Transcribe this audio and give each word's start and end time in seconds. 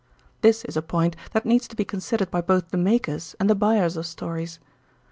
This 0.41 0.65
is 0.65 0.75
a 0.75 0.81
point 0.81 1.15
that 1.31 1.45
needs 1.45 1.67
to 1.67 1.75
be 1.75 1.85
considered 1.85 2.31
by 2.31 2.41
both 2.41 2.69
the 2.69 2.75
makers 2.77 3.35
and 3.39 3.47
the 3.47 3.53
buyers 3.53 3.95
of 3.97 4.07
stories. 4.07 4.57